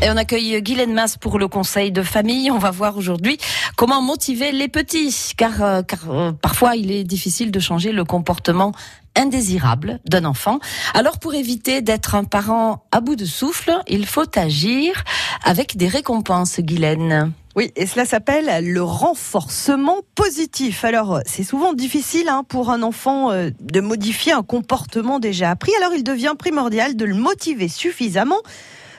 [0.00, 2.52] Et on accueille Guylaine Masse pour le conseil de famille.
[2.52, 3.36] On va voir aujourd'hui
[3.76, 8.04] comment motiver les petits, car, euh, car euh, parfois il est difficile de changer le
[8.04, 8.70] comportement
[9.16, 10.60] indésirable d'un enfant.
[10.94, 15.02] Alors pour éviter d'être un parent à bout de souffle, il faut agir
[15.42, 17.32] avec des récompenses, Guylaine.
[17.56, 20.84] Oui, et cela s'appelle le renforcement positif.
[20.84, 25.72] Alors, c'est souvent difficile hein, pour un enfant euh, de modifier un comportement déjà appris.
[25.80, 28.38] Alors, il devient primordial de le motiver suffisamment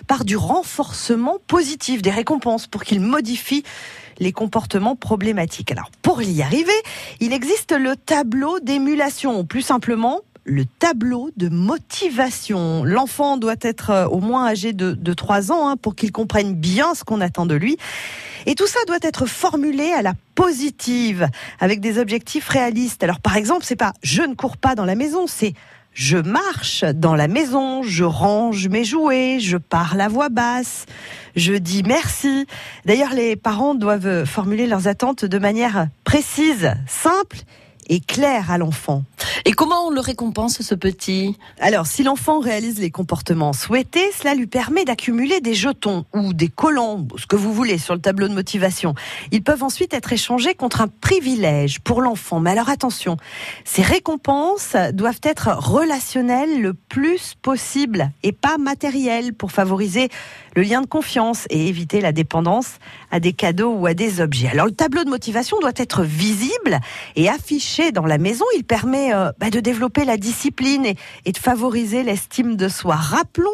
[0.09, 3.63] par du renforcement positif, des récompenses pour qu'il modifie
[4.17, 5.71] les comportements problématiques.
[5.71, 6.73] Alors, pour y arriver,
[7.19, 12.83] il existe le tableau d'émulation, ou plus simplement le tableau de motivation.
[12.83, 16.55] L'enfant doit être euh, au moins âgé de, de 3 ans hein, pour qu'il comprenne
[16.55, 17.77] bien ce qu'on attend de lui.
[18.47, 21.27] Et tout ça doit être formulé à la positive,
[21.59, 23.03] avec des objectifs réalistes.
[23.03, 25.53] Alors par exemple, c'est pas je ne cours pas dans la maison, c'est
[25.93, 30.85] je marche dans la maison, je range mes jouets, je parle à voix basse,
[31.35, 32.45] je dis merci.
[32.85, 37.39] D'ailleurs, les parents doivent formuler leurs attentes de manière précise, simple
[37.89, 39.03] et claire à l'enfant.
[39.49, 41.35] Et comment on le récompense, ce petit?
[41.59, 46.49] Alors, si l'enfant réalise les comportements souhaités, cela lui permet d'accumuler des jetons ou des
[46.49, 48.93] collants, ce que vous voulez, sur le tableau de motivation.
[49.31, 52.39] Ils peuvent ensuite être échangés contre un privilège pour l'enfant.
[52.39, 53.17] Mais alors attention,
[53.65, 60.09] ces récompenses doivent être relationnelles le plus possible et pas matérielles pour favoriser
[60.55, 62.73] le lien de confiance et éviter la dépendance
[63.09, 64.49] à des cadeaux ou à des objets.
[64.49, 66.79] Alors, le tableau de motivation doit être visible
[67.15, 68.45] et affiché dans la maison.
[68.55, 72.95] Il permet euh, bah, de développer la discipline et, de favoriser l'estime de soi.
[72.95, 73.49] Rappelons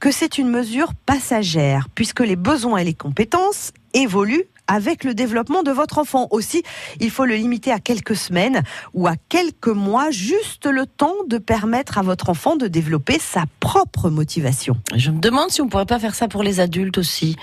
[0.00, 5.62] que c'est une mesure passagère, puisque les besoins et les compétences évoluent avec le développement
[5.62, 6.28] de votre enfant.
[6.30, 6.62] Aussi,
[7.00, 8.62] il faut le limiter à quelques semaines
[8.94, 13.44] ou à quelques mois, juste le temps de permettre à votre enfant de développer sa
[13.60, 14.76] propre motivation.
[14.94, 17.36] Je me demande si on pourrait pas faire ça pour les adultes aussi.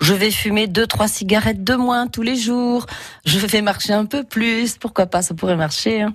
[0.00, 2.86] Je vais fumer deux, trois cigarettes de moins tous les jours.
[3.26, 4.78] Je vais marcher un peu plus.
[4.78, 6.02] Pourquoi pas, ça pourrait marcher.
[6.02, 6.14] Hein.